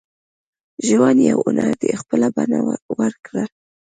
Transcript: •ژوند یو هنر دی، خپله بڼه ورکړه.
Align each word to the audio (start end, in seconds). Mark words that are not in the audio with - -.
•ژوند 0.87 1.19
یو 1.29 1.39
هنر 1.45 1.71
دی، 1.81 1.89
خپله 2.01 2.27
بڼه 2.35 2.59
ورکړه. 2.99 3.43